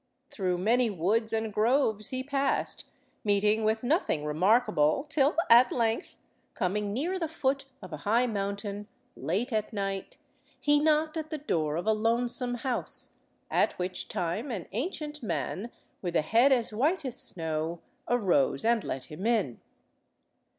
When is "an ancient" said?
14.49-15.21